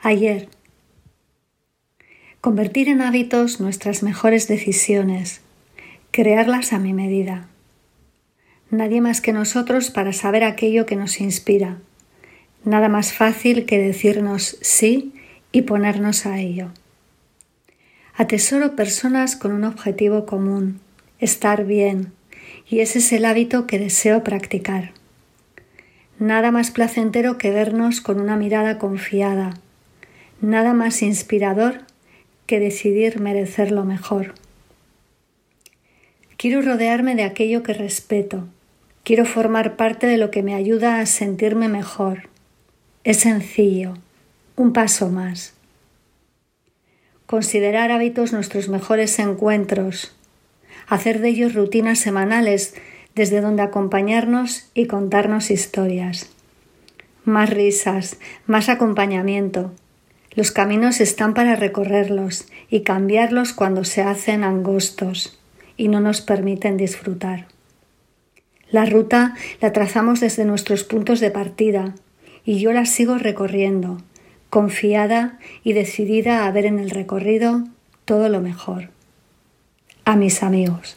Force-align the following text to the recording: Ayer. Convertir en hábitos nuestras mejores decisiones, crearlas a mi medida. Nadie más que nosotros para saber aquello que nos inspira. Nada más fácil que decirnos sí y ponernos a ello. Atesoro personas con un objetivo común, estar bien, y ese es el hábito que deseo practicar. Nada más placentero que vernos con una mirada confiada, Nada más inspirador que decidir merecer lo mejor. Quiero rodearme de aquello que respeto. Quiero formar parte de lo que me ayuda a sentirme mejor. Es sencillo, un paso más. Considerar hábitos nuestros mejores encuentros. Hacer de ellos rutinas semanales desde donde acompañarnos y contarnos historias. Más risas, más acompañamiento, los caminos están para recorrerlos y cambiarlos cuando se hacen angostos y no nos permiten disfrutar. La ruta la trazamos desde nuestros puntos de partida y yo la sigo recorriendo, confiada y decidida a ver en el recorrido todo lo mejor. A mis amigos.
Ayer. 0.00 0.48
Convertir 2.40 2.88
en 2.88 3.00
hábitos 3.00 3.58
nuestras 3.58 4.04
mejores 4.04 4.46
decisiones, 4.46 5.40
crearlas 6.12 6.72
a 6.72 6.78
mi 6.78 6.92
medida. 6.92 7.48
Nadie 8.70 9.00
más 9.00 9.20
que 9.20 9.32
nosotros 9.32 9.90
para 9.90 10.12
saber 10.12 10.44
aquello 10.44 10.86
que 10.86 10.94
nos 10.94 11.20
inspira. 11.20 11.78
Nada 12.64 12.88
más 12.88 13.12
fácil 13.12 13.66
que 13.66 13.78
decirnos 13.78 14.56
sí 14.60 15.14
y 15.50 15.62
ponernos 15.62 16.26
a 16.26 16.38
ello. 16.38 16.70
Atesoro 18.14 18.76
personas 18.76 19.34
con 19.34 19.50
un 19.50 19.64
objetivo 19.64 20.26
común, 20.26 20.78
estar 21.18 21.64
bien, 21.64 22.12
y 22.70 22.80
ese 22.80 23.00
es 23.00 23.12
el 23.12 23.24
hábito 23.24 23.66
que 23.66 23.80
deseo 23.80 24.22
practicar. 24.22 24.92
Nada 26.20 26.52
más 26.52 26.70
placentero 26.70 27.36
que 27.36 27.50
vernos 27.50 28.00
con 28.00 28.20
una 28.20 28.36
mirada 28.36 28.78
confiada, 28.78 29.54
Nada 30.40 30.72
más 30.72 31.02
inspirador 31.02 31.80
que 32.46 32.60
decidir 32.60 33.20
merecer 33.20 33.72
lo 33.72 33.84
mejor. 33.84 34.34
Quiero 36.36 36.62
rodearme 36.62 37.16
de 37.16 37.24
aquello 37.24 37.64
que 37.64 37.72
respeto. 37.72 38.46
Quiero 39.02 39.24
formar 39.24 39.74
parte 39.74 40.06
de 40.06 40.16
lo 40.16 40.30
que 40.30 40.44
me 40.44 40.54
ayuda 40.54 41.00
a 41.00 41.06
sentirme 41.06 41.68
mejor. 41.68 42.28
Es 43.02 43.18
sencillo, 43.18 43.94
un 44.54 44.72
paso 44.72 45.08
más. 45.08 45.54
Considerar 47.26 47.90
hábitos 47.90 48.32
nuestros 48.32 48.68
mejores 48.68 49.18
encuentros. 49.18 50.14
Hacer 50.86 51.20
de 51.20 51.30
ellos 51.30 51.54
rutinas 51.54 51.98
semanales 51.98 52.76
desde 53.16 53.40
donde 53.40 53.62
acompañarnos 53.62 54.70
y 54.72 54.86
contarnos 54.86 55.50
historias. 55.50 56.30
Más 57.24 57.50
risas, 57.50 58.18
más 58.46 58.68
acompañamiento, 58.68 59.72
los 60.34 60.52
caminos 60.52 61.00
están 61.00 61.34
para 61.34 61.56
recorrerlos 61.56 62.46
y 62.70 62.80
cambiarlos 62.80 63.52
cuando 63.52 63.84
se 63.84 64.02
hacen 64.02 64.44
angostos 64.44 65.38
y 65.76 65.88
no 65.88 66.00
nos 66.00 66.20
permiten 66.20 66.76
disfrutar. 66.76 67.46
La 68.70 68.84
ruta 68.84 69.34
la 69.60 69.72
trazamos 69.72 70.20
desde 70.20 70.44
nuestros 70.44 70.84
puntos 70.84 71.20
de 71.20 71.30
partida 71.30 71.94
y 72.44 72.60
yo 72.60 72.72
la 72.72 72.84
sigo 72.84 73.16
recorriendo, 73.16 73.98
confiada 74.50 75.38
y 75.64 75.72
decidida 75.72 76.46
a 76.46 76.50
ver 76.50 76.66
en 76.66 76.78
el 76.78 76.90
recorrido 76.90 77.64
todo 78.04 78.28
lo 78.28 78.40
mejor. 78.40 78.90
A 80.04 80.16
mis 80.16 80.42
amigos. 80.42 80.96